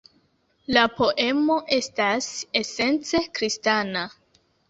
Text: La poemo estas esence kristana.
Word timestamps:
La 0.77 0.85
poemo 0.93 1.57
estas 1.77 2.31
esence 2.61 3.23
kristana. 3.39 4.07